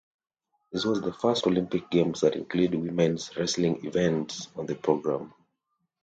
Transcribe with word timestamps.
This 0.71 0.83
was 0.83 0.99
the 1.01 1.13
first 1.13 1.45
Olympic 1.45 1.91
Games 1.91 2.21
that 2.21 2.33
included 2.35 2.73
women's 2.81 3.37
wrestling 3.37 3.85
events 3.85 4.47
on 4.55 4.65
the 4.65 4.73
program. 4.73 5.31